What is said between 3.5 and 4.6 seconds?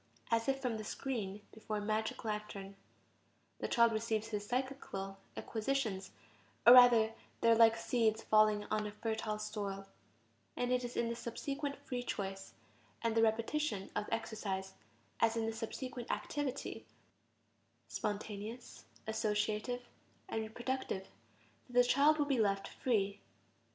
the child receives his